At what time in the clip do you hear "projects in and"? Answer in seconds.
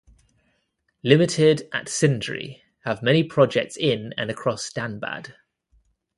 3.23-4.31